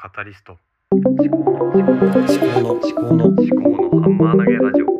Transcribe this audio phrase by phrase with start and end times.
[0.00, 0.56] カタリスト。
[0.92, 1.90] 思考の思考
[2.60, 4.86] の思考の思考のハンマー投げラジオ。
[4.86, 4.94] 思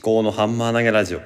[0.00, 1.18] 考のハンマー投げラジオ。
[1.18, 1.24] は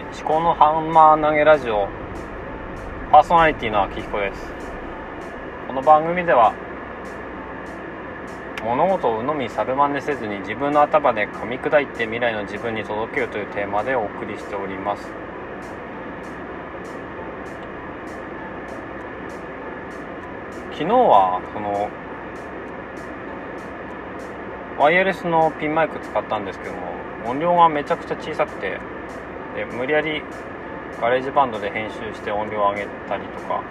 [0.00, 1.86] い、思考のハンマー投げラジオ。
[3.12, 4.52] パーソナリティの秋彦です。
[5.68, 6.52] この番組では
[8.64, 15.21] 物事を鵜呑み猿真似せずに自分の頭で噛み砕いて未来の自分に届けるというテーマでお送りしております
[20.82, 21.88] 昨日はその
[24.82, 26.80] ワイヤレスのピンマイク使ったんですけども
[27.24, 28.80] 音量がめちゃくちゃ小さくて
[29.54, 30.22] で無理やり
[31.00, 33.62] GarageBand で編集して音量を上げたりとか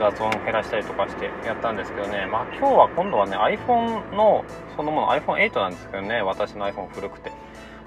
[0.00, 4.44] 雑音減らしたりとかしてやったんですけどねまあ今日は今度はね iPhone の
[4.76, 7.30] そのもの iPhone8 なんですけどね私の iPhone 古くて。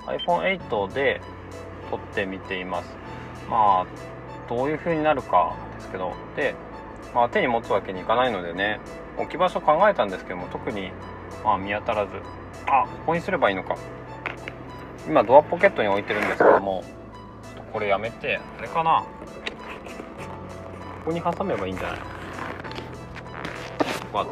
[0.06, 1.20] iPhone8 で
[1.90, 2.96] 撮ってみています。
[3.50, 3.86] まあ
[4.48, 6.56] どういう風になるかですけどで、
[7.16, 8.82] まあ、手に持つわけにいかないのでね
[9.18, 10.92] 置き場所考えたんですけども特に
[11.46, 12.12] まあ見当たらず
[12.68, 13.78] あここにすればいいのか。
[15.08, 16.84] 今ドアポケットに置いてるんですけども
[17.72, 19.06] これやめてあれかな。
[21.06, 22.00] ここに挟めばいいんじゃない？
[22.00, 22.06] こ
[24.12, 24.28] こあっ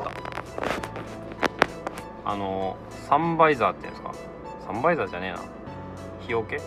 [2.26, 2.32] た。
[2.32, 2.76] あの
[3.08, 4.14] サンバイザーっていうんですか？
[4.66, 5.40] サンバイザーじゃねえな。
[6.22, 6.60] 日よけ？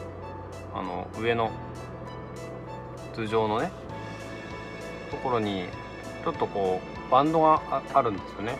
[0.72, 1.50] あの上の
[3.12, 3.70] 通常のね
[5.11, 5.67] ところに
[6.27, 7.63] ちょっとこうバンドが
[7.95, 8.59] あるんですよね。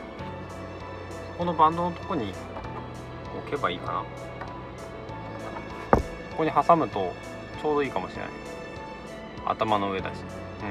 [1.37, 2.33] このバンドのとこに
[3.41, 4.05] 置けばいいかな。
[5.91, 7.13] ここに挟むと
[7.61, 8.31] ちょうどいいかもしれない。
[9.47, 10.13] 頭の上だし。
[10.13, 10.67] う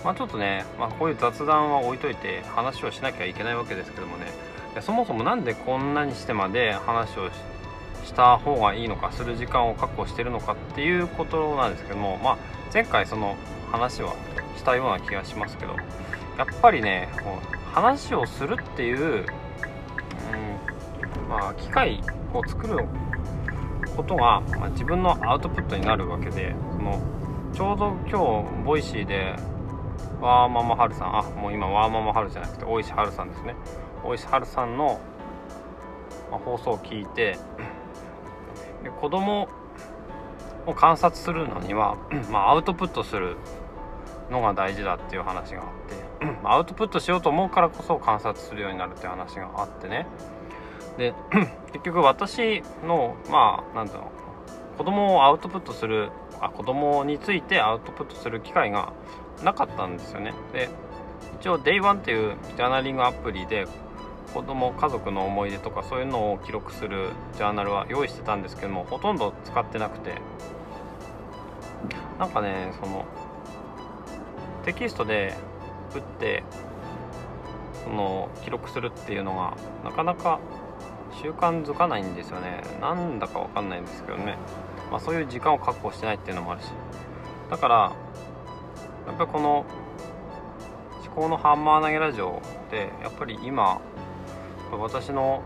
[0.00, 0.02] ん。
[0.02, 4.32] まあちょっとね、まあ、こういう雑談は置いといて話をしなきゃいけないわけですけどもね。
[4.80, 7.28] そもそも何でこんなにしてまで話を
[8.06, 12.38] した方がいいのかする時間を確保してるのかっていうことなんですけども、まあ、
[12.72, 13.36] 前回その
[13.70, 14.14] 話は
[14.56, 15.74] したような気がしますけど
[16.36, 17.08] やっぱりね
[17.72, 19.26] 話をするっていう、う
[21.26, 22.78] んまあ、機会を作る
[23.96, 27.02] ことが、まあ、自分のアウトプットになるわけでその
[27.52, 29.34] ちょうど今日 Voicy で
[30.20, 33.54] ワーママハルさんあもう今ワーママハルじゃなくて大石春さんですね。
[34.04, 35.00] 大石春さんの、
[36.30, 37.38] まあ、放送を聞いて
[39.00, 39.48] 子供
[40.66, 41.96] を観察するのには、
[42.30, 43.36] まあ、アウトプットする
[44.30, 50.06] のが大事だっていう話があって アウトプットしようと思うからこそ観察するようになるっていう話があってね。
[50.96, 51.14] で
[51.72, 54.10] 結局私のまあなんだろ
[54.74, 58.92] う子供をアウトプットするあ子供についてアウトプットする機会が
[59.42, 60.34] なかったんですよね。
[60.52, 60.68] で
[61.40, 63.66] 一応 Day1 っていうジャーナリングアプリで
[64.34, 70.14] 子供家族の思い出とかそういうのを記録するジャーナルは用意してたんですけどもほとんど使ってなくて。
[72.18, 73.04] なんかねその
[74.64, 75.34] テキストで
[75.94, 76.42] 打って
[77.84, 80.40] その記録するっていうのがなかなか
[81.22, 82.62] 習慣づかないんですよね。
[82.80, 84.36] なんだかわかんないんですけどね、
[84.90, 86.66] まあ、そういう時間を確保してないっていうのもあるし。
[87.50, 87.92] だから
[89.06, 89.64] やっぱりこの
[91.06, 93.80] 思考のハンマー投げラジオってやっぱり今
[94.70, 95.42] 私の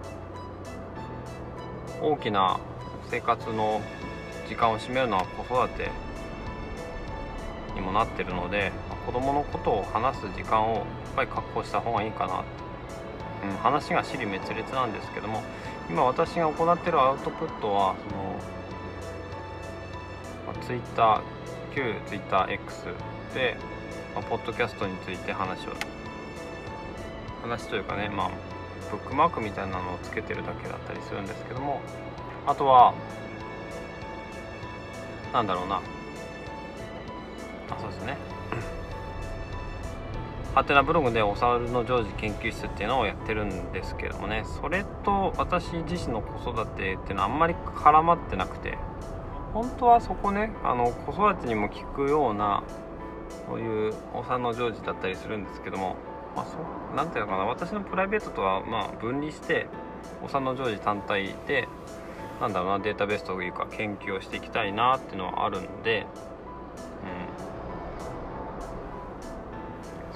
[2.02, 2.58] 大きな
[3.08, 3.80] 生活の
[4.48, 5.90] 時間を占めるのは子育て
[7.74, 8.72] にもなってるので
[9.06, 10.84] 子供のことを話す時間をやっ
[11.16, 12.44] ぱり確保した方がいいかな、
[13.48, 15.42] うん、話が尻滅裂なんですけども
[15.90, 18.36] 今私が行ってるアウトプットはその、
[20.46, 21.22] まあ、Twitter
[21.74, 22.94] 旧 TwitterX
[23.34, 23.56] で、
[24.14, 25.72] まあ、ポッドキャストについて話を
[27.42, 28.30] 話というかねまあ
[28.90, 31.80] ブックマークみたいなのをつけてるだけだったりするんですけども
[32.46, 32.94] あとは
[35.32, 35.76] なんだろうな。
[35.76, 35.80] あ
[37.80, 38.16] そうですね。
[40.54, 48.76] ハテナブログでお猿の常時研究室っていうのをやってるんですけどもねそれと私自身の子育てっていうのはあんまり絡まってなくて
[49.54, 52.62] 本当はそこねあの子育てにも効くような
[53.48, 55.96] そういうお産の常時だったりするんですけども
[56.34, 56.56] まあ、そ
[56.92, 59.66] うなていうのかな私のプライベートとはま分離して
[60.22, 61.68] お産の常時単体で
[62.40, 66.06] なんだろうなデータベースというか研究をしていきたいなっていうのはあるんで、
[67.04, 67.21] うん、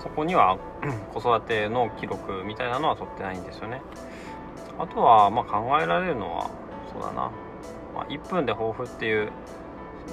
[0.07, 0.59] そこには
[1.13, 3.83] 子育ての記録みたいなのは取ってないんですよね。
[4.79, 6.51] あとはまあ考えられるのは
[6.93, 7.31] そうだな、
[7.95, 9.33] まあ、1分で抱負っていう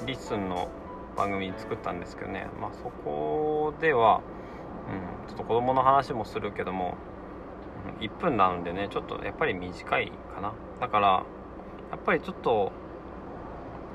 [0.06, 0.70] LISTEN の
[1.16, 4.22] 番組作ったんですけどね、まあ、そこでは
[4.88, 6.96] うん、ちょっと子供の話もするけども
[8.00, 10.54] 1分なのでねちょっとやっぱり短いかな。
[10.80, 11.08] だから
[11.92, 12.72] やっぱりちょっと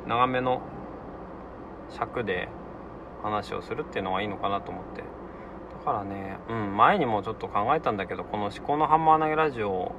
[0.06, 0.62] 長めの
[1.90, 2.48] 尺で
[3.22, 5.02] 話をするっていうのがいいのかなと思って。
[5.78, 9.92] だからねうん前にもちょっと考えたんだけどこの「思考のハンマー投げラジオ」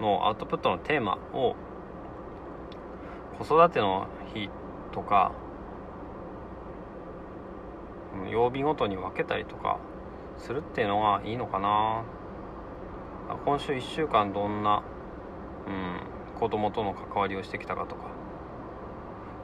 [0.00, 1.54] のアウトプットのテーマを
[3.38, 4.50] 子育ての日
[4.92, 5.32] とか
[8.30, 9.78] 曜日ごとに分けたりとか
[10.38, 12.02] するっていうのがいいのかな。
[13.44, 14.82] 今週1週間どんな、
[15.66, 16.00] うん、
[16.40, 18.02] 子供との関わりをしてきたかとか。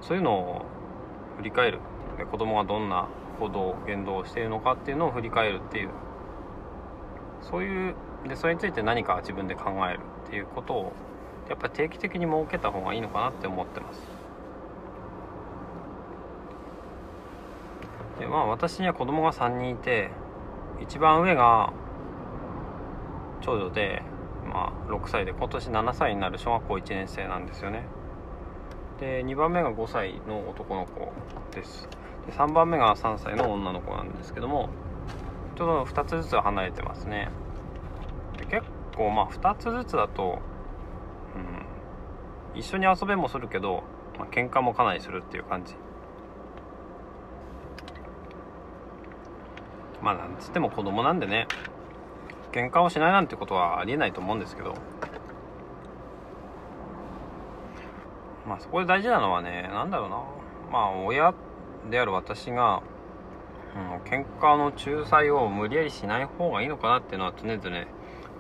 [0.01, 0.63] そういうのを
[1.37, 1.81] 振り返る。
[2.31, 5.91] 子供がどんな行動言動をしているのかっていうのを振り返るっていう。
[7.43, 7.95] そういう
[8.29, 10.93] でそれについて何か自分で考えるっていうことを
[11.49, 14.01] やっぱり定期的に設けた方がいいのかなって思ってます。
[18.19, 20.11] でまあ私には子供が3人いて
[20.81, 21.73] 一番上が
[23.43, 24.03] 長女で、
[24.45, 27.85] まあ、6歳で今年7歳になる小学校1年生なんですよね。
[28.99, 31.13] で2番目が5歳の男の子
[31.55, 31.89] です。
[32.27, 34.69] で3番目が3歳の女の子なんですけども
[35.57, 37.29] ちょうど2つずつ離れてますね。
[38.37, 38.63] で結
[38.97, 40.41] 構まあ2つずつだと、
[42.55, 43.83] うん、一緒に遊べもするけど、
[44.19, 45.75] まあ、喧嘩もかなりするっていう感じ。
[50.03, 51.49] まあなんつっても子供なんでね
[52.53, 54.75] 喧嘩をしないなんてことはありえないと思うんですけど。
[58.47, 60.23] まあそこで大事なのはね何だろうな。
[60.71, 61.33] まあ親
[61.91, 62.83] である私が、
[63.75, 67.61] うん、喧嘩の仲裁を無理やりしない方がいいのかなっていうのは常々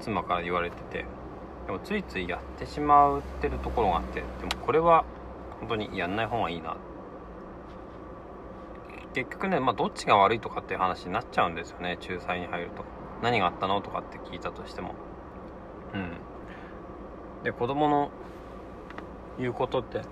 [0.00, 1.04] 妻から言われてて。
[1.66, 5.04] でもついついやってしまってるところがあってでもこれは
[5.58, 6.76] 本当にやんない方がいいな。
[9.14, 12.84] 結局ね、まあ、どっちが悪いとかっていう話になっちゃうんですよね仲裁に入ると。
[13.22, 14.94] 何があったのとかって聞いたとしても。
[15.94, 16.12] うん。
[17.42, 18.10] で子供の
[19.38, 20.02] 言うことって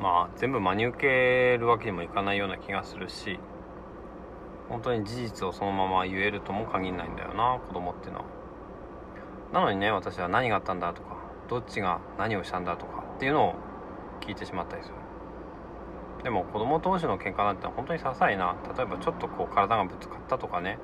[0.00, 3.38] まあ全部真に受けるわけにもいかないような気がするし
[4.68, 8.24] 本当に事実をそのまま言えるとも限らないんだよな子供っていうのは。
[9.52, 11.16] なのにね私は何があったんだとか
[11.48, 13.54] どっちが何をしたんだとかっていうのを
[14.20, 14.94] 聞いてしまったりする。
[16.24, 20.78] でも子供同士の喧嘩なんて本当に些細な例えばちょっとこう体がぶつかったとかね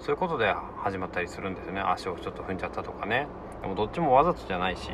[0.00, 1.80] そういうことで始まったりするんですよね。
[1.80, 3.28] 足をちょっと踏んじゃったとかね。
[3.62, 4.90] でもどっちもわざとじゃないし。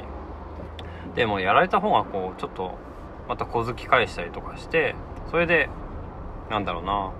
[1.14, 2.76] でもやられた方がこうちょっと
[3.28, 4.94] また小突き返したりとかして
[5.30, 5.68] それで
[6.50, 7.12] なんだろうな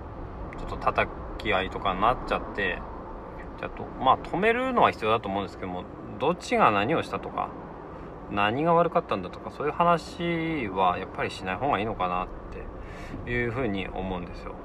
[0.57, 2.79] ちょっと叩き合いとかになっちゃって
[3.59, 5.83] じゃとまあ止めるのは必要だと思うんですけども
[6.19, 7.49] どっちが何をしたとか
[8.31, 12.27] 何が悪かったんだとかそういう話はやっぱりしない方がいいのかなっ
[13.25, 14.55] ていうふうに思うんですよ。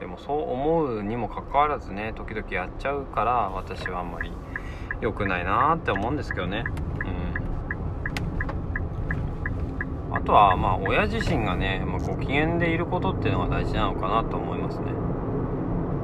[0.00, 4.32] でもそう思うにもかかわらずね時々やっちゃうから私はあんまり
[5.00, 6.64] 良くないなって思うんですけどね。
[10.12, 14.86] あとはまあ親自身がね、まあ、ご機嫌でいることっていうのが大事なのかなと思いますね。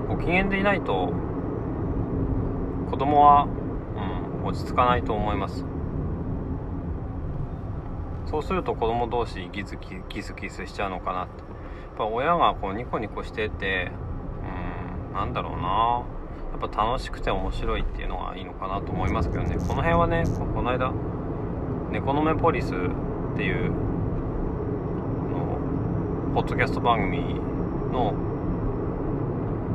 [0.08, 1.12] ご機嫌でいないと
[2.90, 3.48] 子供は、
[4.40, 5.64] うん、落ち着かないと思います。
[8.26, 9.76] そうすると子供同士ギス
[10.08, 11.40] ギスギスしちゃうのかなって。
[11.40, 11.44] や
[11.94, 13.90] っぱ親がこうニコニコしてて
[15.10, 16.02] うんなんだろうな。
[16.58, 19.56] やっぱ楽しくて面白いっていうのがいいのかなと思いますけどね。
[19.56, 20.24] この辺はね
[20.54, 20.92] この間
[21.92, 22.72] 「猫の目ポリス」
[23.34, 23.72] っていう
[26.36, 27.16] ポッドキャスト番組
[27.90, 28.12] の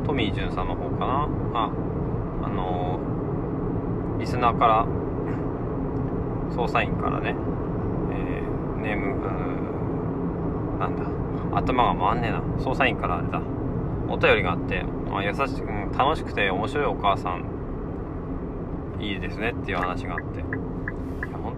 [0.05, 1.27] トミー潤さんの方かな。
[1.55, 1.71] あ
[2.43, 2.99] あの
[4.19, 4.85] リスナーから
[6.55, 9.19] 捜査員からね、えー、ネーム
[10.77, 12.41] なんだ頭が回んねえな。
[12.63, 13.41] 捜査員からあれだ。
[14.07, 17.43] お便りがあってあ優しく、楽しくて面白いお母さん
[18.99, 20.70] いいですねっていう話があって。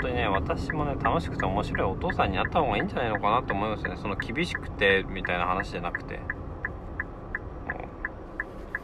[0.03, 3.97] 当にね私もね楽しくて面白いお父さんになった方がいいんじゃないのかなと思いますね。
[3.97, 6.19] その厳しくてみたいな話じゃなくて。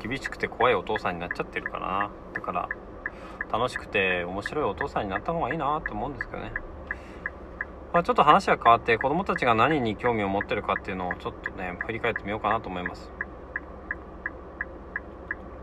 [0.02, 2.10] 厳しくて怖いお父さんになっちゃってるからな。
[2.34, 2.70] だから
[3.52, 6.52] 楽しくて面白いお父さんになった方がいいなと思うんですけどね。
[7.92, 13.19] まあ、ちょっと話が変わって子供たちが何に興味を持ってるかっていうのをちょっとね振り返ってみようかなと思います。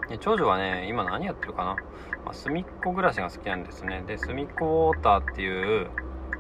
[0.09, 1.75] で長女はね今何やってるかな、
[2.25, 4.05] まあ、隅っこ暮らしが好きなんですね。
[4.07, 5.89] で隅っこウォーターっていう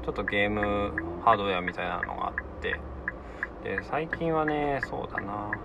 [0.04, 0.92] ちょっとゲーム
[1.24, 2.32] ハードウェアみたいなのがあっ
[2.62, 2.80] て。
[3.64, 5.56] で最近はねそうだな。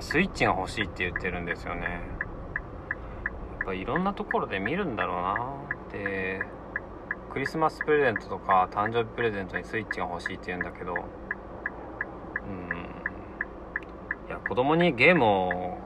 [0.00, 1.82] スイッチが欲しいって言ってるんですよね。
[1.82, 1.88] や
[3.62, 5.48] っぱいろんなところで見るんだろうな。
[5.90, 6.44] で
[7.32, 10.92] クリスマスプレゼントとか誕生日プレゼントにスイッチが欲しいって言うんだけど。
[10.94, 11.00] うん。
[14.28, 15.78] いや子供にゲームを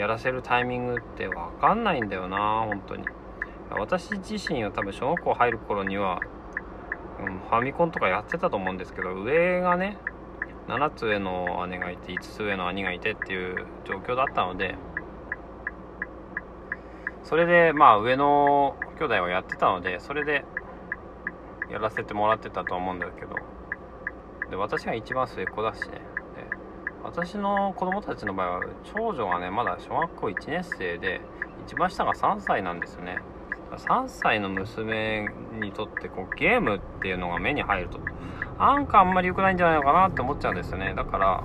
[0.00, 3.04] やらせるタイミングって分かんないんだよな本当に。
[3.70, 6.22] 私自身は多分小学校入る頃には
[7.20, 9.98] うん、ファミコンとかやってたと思うんですけど上がね
[10.68, 14.76] 7つ上の姉がいて5つ上の兄がいてっていう状況だったので
[17.24, 20.44] それでまあ上の兄弟はやってたのでそれで
[21.70, 23.40] やらせてもらってたと思うんだけど
[24.50, 26.19] で私が一番末っ子だしね。
[27.02, 31.20] 私の子供たちの場合は長女がねまだ小学校1年生で
[31.66, 33.20] 一番下が3歳なんですよね。
[33.76, 35.30] 3歳の娘
[35.60, 38.00] にとってこうゲームっていうのが目に入ると
[38.58, 40.92] なんかあんまり良くないんじゃないのかなって思っちゃうんですよね。
[40.94, 41.44] だから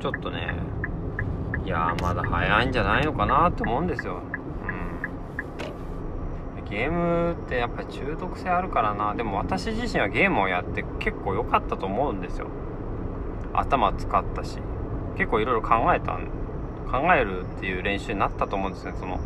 [0.00, 0.54] ちょっとね
[1.64, 4.20] いやーまだ早いんじゃないのかなって思うんですよ。
[6.58, 6.64] うん。
[6.68, 9.14] ゲームってやっぱり中毒性あるからな。
[9.14, 12.46] でも私自身はゲームをやって結構良かったと思うんですよ。
[13.52, 14.58] 頭使ったし
[15.16, 16.18] 結構いろいろ考えた
[16.90, 19.18] 考えるっていう練習になったと思うんですねその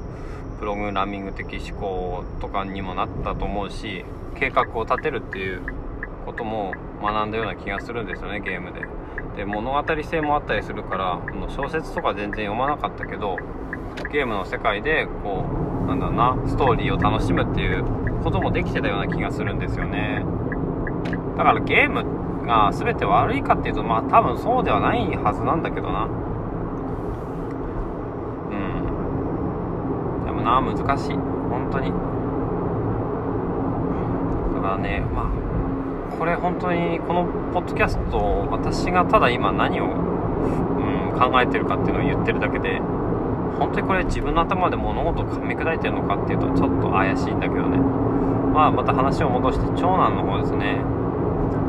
[0.58, 4.04] プログラミング的思考とかにもなったと思うし
[4.38, 5.60] 計画を立てるっていう
[6.24, 8.80] ことも学んだような気がするんですよねゲームで。
[9.36, 13.36] で物語性もあったりするから小説とか全然読まなかったけど
[14.10, 15.44] ゲームの世界でこ
[15.84, 17.84] うなんだろうなストーリーを楽しむっていう
[18.24, 20.24] こともできてたような気がするんですよね
[21.36, 22.15] だからゲーム
[22.46, 26.04] が全て悪いかっていうとまあ多分そうではないはずなんだけどな。
[28.50, 28.54] う
[30.22, 30.24] ん。
[30.24, 31.16] でもな難しい。
[31.16, 31.90] 本当に。
[34.54, 35.26] だからねまあ
[36.18, 42.80] これ本当にこのポッドキャスト私がただ今何を、うん、考えてるかっていうのを言ってるだけで
[43.58, 47.78] 本当にこれ自分の頭で物事を噛み砕いてるのかっていうとちょっと怪しいんだけどね。
[48.56, 50.95] まあまた話を戻して長男の方ですね。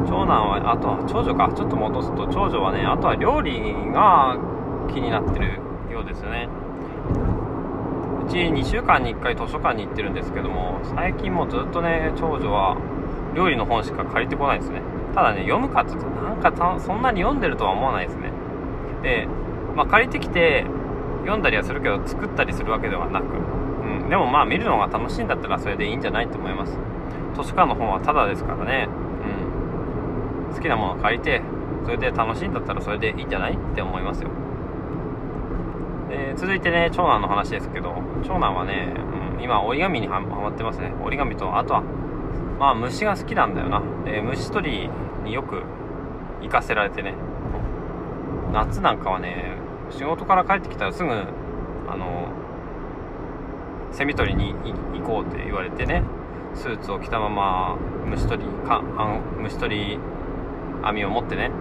[0.08, 1.52] 長男はあとは長女か。
[1.56, 3.60] ちょっと戻すと長女はねあとは料理
[3.92, 4.38] が
[4.88, 5.60] 気になってる
[5.92, 6.48] ようですよね。
[8.26, 12.76] うち2週間に1回図書館に行ってるんですけども最近もずっとね長女は
[13.36, 14.82] 料理の本しか借りてこないですね。
[15.14, 18.32] ただね読むかって言うとなんかそんなに読んでるとは思わないですね。
[19.04, 19.28] で、
[19.76, 20.66] まあ、借りてきて
[21.22, 26.78] 読んだりはするけど作ったりするわけではなく、うん、でもまあ見るのが楽しいんだったらそれでいいんじゃないと思います。
[27.36, 28.90] 図書館の本はタダですからね、
[30.58, 31.42] 好きなもの借りて
[31.86, 34.30] それで楽しいんだったらそれでいいんじゃないって思いますよ。
[36.10, 38.94] で続いてね長男の話ですけど長男はね、
[39.38, 40.94] うん、今折り紙にはまってますね。
[41.04, 41.82] 折り紙とあとは
[42.60, 43.82] まあ虫が好きなんだよな。
[44.04, 44.90] で虫取り
[45.24, 45.62] によく
[46.42, 47.14] 行かせられてね。
[48.52, 49.58] 夏なんかはね
[49.92, 52.30] 仕事から帰ってきたらすぐあの
[53.92, 54.54] セミ取りに
[54.94, 56.04] 行こうって言われてね
[56.54, 60.00] スーツを着たまま虫取りかあの虫取り
[60.84, 61.52] 網を持ってね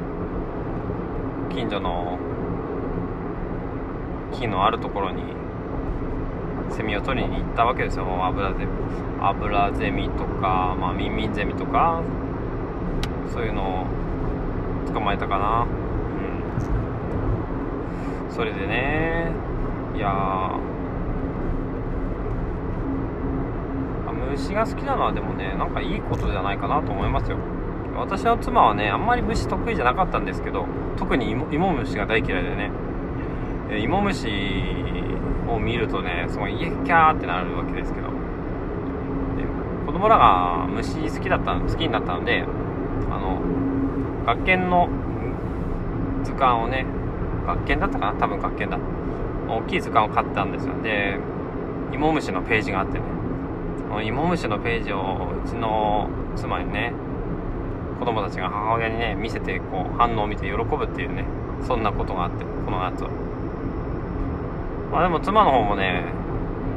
[1.50, 2.18] 近所の
[4.32, 5.22] 木のあるところに
[6.70, 8.04] セミを取りに行ったわけですよ。
[8.24, 8.70] アブラゼミ
[9.20, 12.02] アブラゼミとか、まあ、ミンミンゼミとか
[13.32, 13.86] そういうのを
[14.92, 15.66] 捕まえたかな。
[18.28, 18.30] うん。
[18.30, 19.32] それでね
[19.96, 20.58] いや
[24.30, 27.38] 虫が好きなのはでもねなんかいいことじゃないかなと思いますよ。
[27.96, 32.70] 私の妻はねあんまり虫得意じゃなかったんですけど特に芋虫が大嫌いでね。
[33.82, 34.28] 芋虫
[35.48, 38.08] を見るとねすごいイエキャーってなるわけですけど。
[39.86, 42.44] 子供らが虫好きだった好きになったので
[43.10, 43.40] あの
[44.26, 44.88] 学研の
[46.22, 46.84] 図鑑をね
[47.46, 48.18] 学研だったかな？
[48.18, 48.78] 多分学研だ。
[49.48, 50.74] 大きい図鑑を買ったんですよ。
[50.82, 51.18] で
[51.92, 53.04] 芋虫のページがあってね。
[53.78, 56.92] その芋虫のページをうちの妻にね
[57.98, 61.24] 子供たちが母親にね見せてこう反応を見て喜ぶっていうね
[61.66, 63.10] そんなことがあってこの夏は。
[64.92, 66.04] まあでも妻の方もね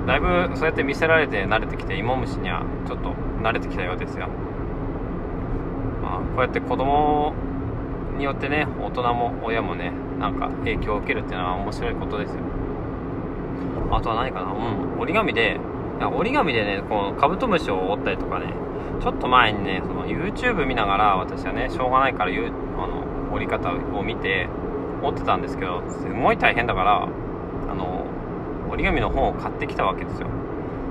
[0.08, 4.28] だいぶそうやって見せられて慣れてきて芋虫にはちょっと慣れてきたようですよ。
[6.02, 7.34] まあこうやって子供
[8.18, 12.40] によってね大人も親もねなんか影響を受けるっていうのは面白いことですよ。
[13.92, 14.52] あとは何かな？
[14.52, 15.60] うん折り紙で
[16.02, 18.48] 折り紙でねこのカブトムシを折ったりとかね
[19.02, 24.48] ちょっと前にねその YouTube 見ながら私はねしょうがないからあの折り方を見て
[25.02, 28.06] 折ってたんですけどすごい大変だからあの
[28.70, 30.28] 折り紙の本を買ってきたわけですよ。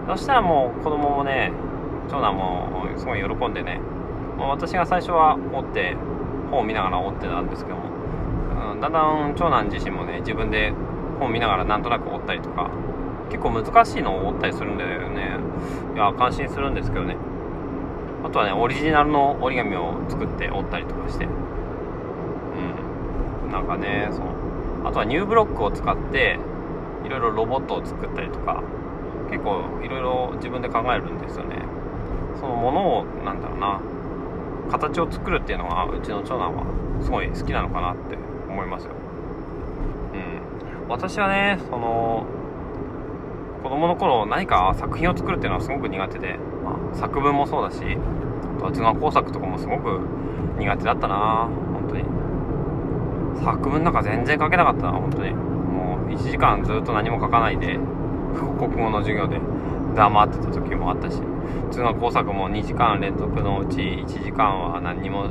[0.08, 1.52] そしたらもう子供もね
[2.10, 3.80] 長男もすごい喜んでね、
[4.38, 5.94] ま、私が最初は折って
[6.50, 7.90] 本を見ながら折ってたんですけども、
[8.72, 10.72] うん、だんだん長男自身もね自分で
[11.18, 12.70] 本を見ながらなんとなく折ったりとか
[13.28, 15.36] 結構難しいのを折ったりするんでね。
[15.94, 17.16] いや感心するんですけどね。
[18.28, 21.24] あとはねオリジナルの折り紙を作って折ったりとかして。
[21.24, 21.28] う
[23.48, 23.50] ん。
[23.50, 24.24] なんかねそう。
[24.84, 26.38] あとはニューブロックを使って
[27.04, 28.62] いろいろロボットを作ったりとか
[29.30, 31.56] 結構いろいろ自分で考えるんですよね。
[32.38, 33.80] そのものをなんだろうな
[34.70, 36.64] 形を作るっていうのはうちの長男は
[37.02, 38.16] すごい好きなのかなって
[38.48, 38.92] 思いますよ。
[40.12, 40.88] うん。
[40.88, 42.26] 私はねその
[43.62, 47.82] 子供の頃何か作品を作るっていうのはすごく苦手で、まあ、作文もそうだし
[48.58, 50.00] あと図画工作とかもすごく
[50.58, 52.04] 苦手だったな本当に。
[53.44, 55.32] 作文なんか全然書けなかったな本当に。
[55.32, 57.78] もう1時間ずっと何も書かないで
[58.58, 59.40] 国語の授業で
[59.94, 61.20] 黙ってた時もあったし
[61.70, 65.30] 図画工作も2時間連続のうち1時間は何にも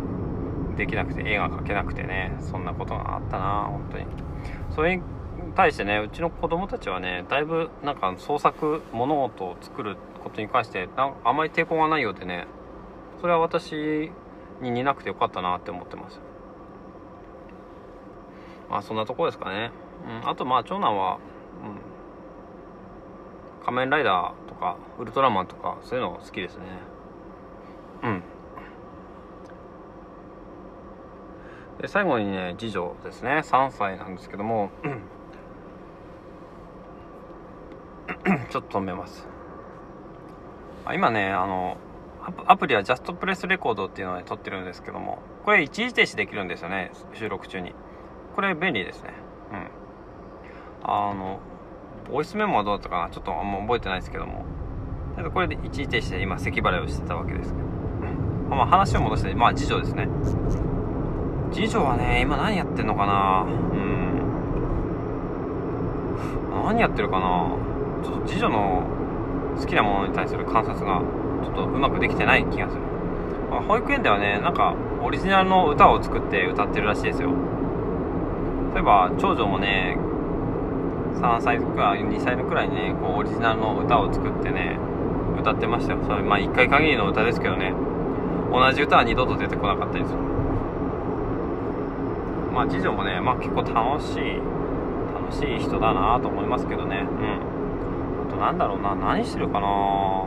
[0.78, 4.06] できなくて絵が描けなくてねそんなことがあったな本当に。
[4.74, 5.04] それに
[5.56, 12.48] 対してねうちの子供たちはねだいぶなんか創作物事を作ることに関してなあまり抵抗がないようでね
[13.22, 14.12] それは私
[14.62, 16.20] に似なくてよかったなって思ってます。
[18.70, 19.72] まあそんなところですかね、
[20.24, 21.20] うん、あとまあ長男は、
[23.60, 26.64] うん、仮面ライダーとかウルトラマンとかそういうの好きですね。
[28.04, 28.24] うん。
[31.82, 33.42] で最後にね次女ですね。
[33.44, 34.72] 3歳なんですけども
[38.50, 39.28] ちょっと止めます。
[40.94, 41.78] 今ねあの
[42.46, 47.74] アプリはジャストプレスレコードっていうので撮ってるんですけどもこれ一時停止できるんですよね収録中に。
[48.36, 49.14] これ便利ですね。
[49.52, 50.90] うん。
[50.90, 51.40] あの
[52.12, 53.10] ボイスメモはどうだったかな？
[53.10, 54.46] ちょっとあんま覚えてないですけども。
[55.34, 57.66] これで一時停止で今咳払いをしてたわけですけど、
[58.50, 60.08] まあ、話を戻してまあ次女ですね。
[61.52, 63.46] 次女はね今何やってんのかな？
[63.48, 64.22] うん。
[66.66, 67.50] 何やってるかな？
[68.04, 68.84] ちょっと次女の
[69.60, 71.02] 好きなものに対する観察が
[71.44, 72.82] ちょっとうまくできてない気がする、
[73.50, 77.32] まあ、保育園ではねなんかオリジナルの歌を作って歌ってるらしいですよ。
[78.74, 79.98] 例えば長女もね
[81.16, 84.78] 3歳とか2歳のくらいにねこうオリジナルの歌を作ってね
[85.40, 86.00] 歌ってましたよ。
[86.06, 87.74] それまあ1回限りの歌ですけどね。
[88.52, 90.20] 同じ歌は二度と出てこなかったりする。
[92.54, 94.40] まあ次女もねまあ結構楽しい
[95.14, 97.08] 楽しい人だなと思いますけどね。
[97.10, 97.57] うん。
[98.38, 98.96] なんだろうな。
[98.96, 100.26] 何してるかな。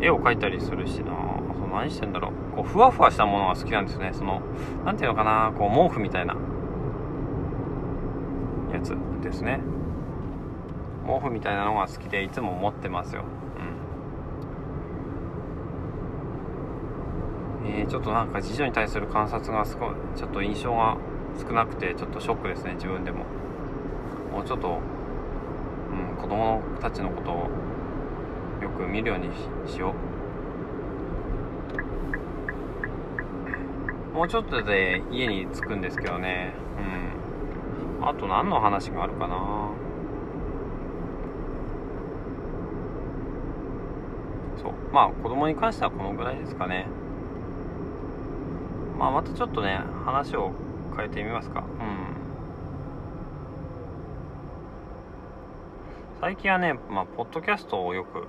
[0.00, 1.12] 絵を描いたりするしな。
[1.58, 2.56] そう何してんだろう。
[2.56, 4.10] こうふわふわしたものが好きなんですね。
[4.12, 4.42] その
[4.84, 5.52] 何ていうのかな。
[5.56, 6.34] こう毛布みたいな。
[8.72, 9.60] やつですね。
[11.06, 13.24] 毛布みたいなのが好きでいつも持ってますよ。
[17.64, 17.70] うん。
[17.70, 20.96] えー、ちょっとなんか次女に対する観察がすごいちょっと印象が
[21.38, 23.24] 少なくてちょっとショックですね自分でも。
[24.32, 24.78] もうちょっと、
[26.20, 27.48] 子供たちのことを
[28.62, 29.30] よく見るように
[29.66, 29.94] しよ
[34.12, 34.16] う。
[34.16, 36.54] もうちょっとで家に着くんですけどね。
[38.00, 38.08] うん。
[38.08, 39.70] あと何の話があるかな。
[44.56, 44.72] そう。
[44.92, 46.86] まあ子供に関してはこのぐらいですかね。
[48.98, 50.52] まあまたちょっとね話を
[50.96, 51.62] 変えてみますか。
[51.78, 52.15] うん。
[56.18, 58.26] 最近はねまあポッドキャストをよく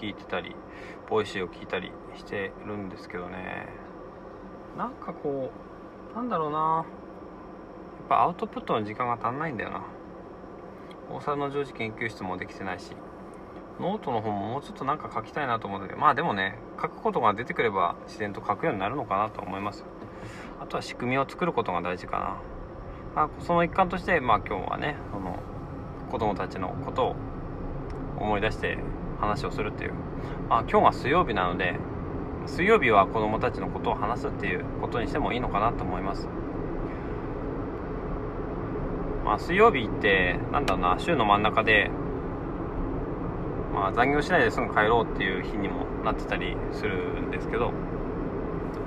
[0.00, 0.56] 聞いてたり
[1.08, 3.68] Voicy を聞いたりしてるんですけどね。
[4.76, 5.52] なんかこ
[6.12, 6.58] うなんだろうな。
[6.58, 9.82] やっぱアウトプットの時間が足んないんだよな。
[11.12, 12.96] 大沢の常時研究室もできてないし。
[13.80, 19.84] ノートの方ももうちょっとなんか書きたいなと思うんだけどまあでもね書くことが出てくれば自然と書くようになるのかなと思います
[20.60, 22.18] あとは仕組みを作ることが大事か
[23.16, 25.38] な、まあ、その一環としてまあ今日はねその
[26.12, 27.16] 子供たちのことを
[28.18, 28.76] 思い出して
[29.18, 29.94] 話をするっていう、
[30.48, 31.74] まあ、今日が水曜日なので
[32.46, 36.28] 水曜日は子供たちのことを話すっていうことにしてもいいのかなと思います。
[39.24, 41.90] まあ水曜日ってなんだろうな週の真ん中で
[43.72, 47.72] まあ残業しないですぐ帰ろうっていう日にもなってたりするんですけど。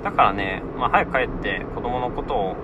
[0.04, 2.56] だからね、まあ、早く帰って子供のことを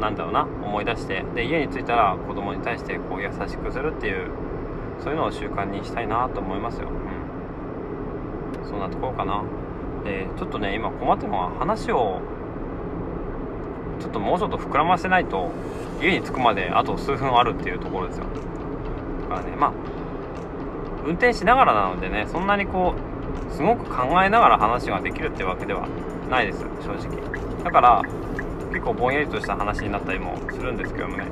[0.00, 4.30] なんだろうな思い出してで家に着いたら子供に対してこう優しくするっていう
[5.02, 9.42] そういうのを習慣にしたいなと思いますよ、うん、そんなところかな。
[10.04, 12.22] でちょっとね今困ってるのは話を
[14.00, 15.50] ちょっともうちょっと膨らませないと
[16.00, 18.24] 家に着くまであと数分あるっていうところですよ。
[19.28, 19.72] だからねまあ
[21.04, 25.86] 運転しながらなのでねそんなにこうすごく考えながら話ができるってわけでは
[26.30, 27.62] ないです正直。
[27.62, 28.02] だから
[28.80, 31.26] 結構ぼんやりとした話になったりもするんですけどもね。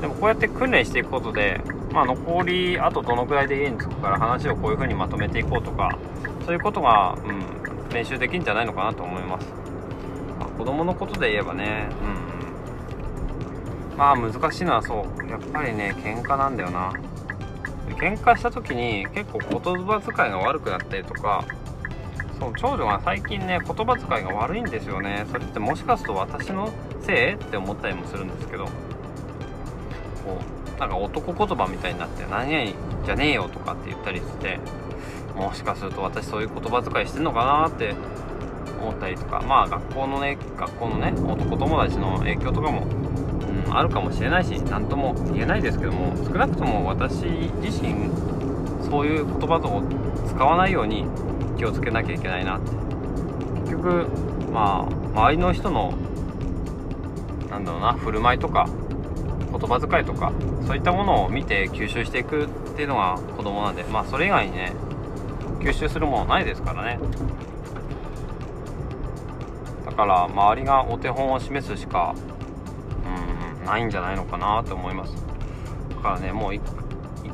[0.00, 1.60] でもこうやって訓練していくことで
[1.92, 5.98] まあ、残りあとどのくらいで家に着くから話をこういう風にまとめていこうとか
[6.44, 9.46] そういうことが、うん、練習できるんじゃないのかなと思います、
[10.38, 11.88] まあ、子供のことで言えばね
[13.92, 13.96] うん。
[13.96, 15.26] まあ難しいのはそう。
[15.26, 16.92] やっぱりね喧嘩なんだよな。
[17.98, 21.46] 喧嘩した時に結構言葉遣いが悪くなったりとか
[22.38, 25.24] そう長女が最近ね言葉遣いが悪いんですよね。
[25.30, 26.70] それってもしかすると私の
[27.02, 27.34] せい？
[27.34, 28.66] って思ったりもするんですけど。
[28.66, 28.70] こ
[30.76, 32.70] うなんか男言葉みたいになって「何々
[33.06, 34.58] じゃねえよ」とかって言ったりして
[35.34, 37.94] もしかすると私そういう言葉遣いしてんのかなって
[38.82, 39.40] 思ったりとか。
[39.46, 42.86] まあ学校のね学校のね男友達の影響とかも、
[43.66, 47.24] うん、あるかもしれないし何とも言えないですけども少なくとも私
[47.62, 48.10] 自身
[48.84, 49.82] そういう言葉を
[50.28, 51.06] 使わないように
[51.56, 52.70] 気をつけなきゃいけないなって。
[53.62, 54.06] 結局
[54.52, 55.92] まあ周りの人の
[57.50, 58.68] なんだろうな振る舞いとか
[59.50, 60.32] 言葉遣いとか
[60.66, 64.72] そういったものを見て吸収していくっていうのが子供なんでまあそれ以外にね
[65.60, 66.98] 吸収するものないですからね。
[69.86, 72.14] だから周りがお手本を示すしか
[73.60, 75.16] うんないんじゃないのかなと思います。
[75.90, 76.60] だからねもう一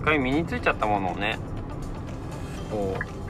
[0.04, 1.38] 回身についちゃったものをね
[2.70, 3.21] こう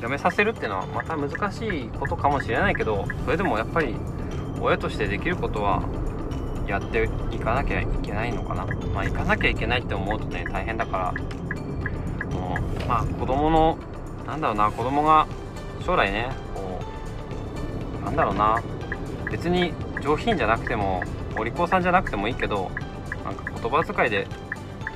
[0.00, 3.94] やめさせるっていうのはまた難しいことかもしれないけどそれでもやっぱり
[4.60, 5.82] 親としてできることは
[6.66, 8.66] やっていかなきゃいけないのかな。
[8.92, 11.14] まあ行かなきゃいけないって思うとね大変だか
[12.18, 13.78] らもうまあ子供の
[14.26, 15.26] なんだろうな子供が
[15.84, 16.80] 将来ねこ
[18.02, 18.62] うなんだろうな。
[19.30, 21.02] 別に上品じゃなくても
[21.36, 22.70] お利口さんじゃなくてもいいけど
[23.24, 24.26] なんか言葉遣いで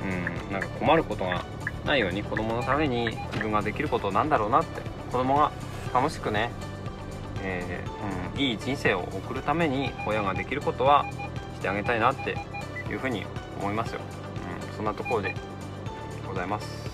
[0.01, 1.43] うんなんか困ることが
[1.85, 4.81] ないように子供のために自分ができることなんだろうなって
[5.11, 5.51] 子供が
[5.93, 6.51] 楽しくね、
[7.43, 11.05] えー、うん、いい人生を送るために親ができることは
[11.55, 12.37] してあげたいなって
[12.89, 13.25] いうふうに
[13.59, 14.01] 思いますよ、
[14.69, 15.35] うん、そんなところで
[16.25, 16.90] ございます。